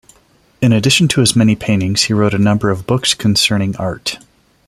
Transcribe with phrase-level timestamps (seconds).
[0.63, 4.17] In addition to his many paintings, he wrote a number of books concerning art.